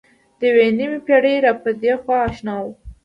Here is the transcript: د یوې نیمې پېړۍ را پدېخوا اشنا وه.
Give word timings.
د 0.39 0.41
یوې 0.49 0.67
نیمې 0.77 0.99
پېړۍ 1.07 1.35
را 1.45 1.51
پدېخوا 1.63 2.17
اشنا 2.29 2.55
وه. 2.63 2.71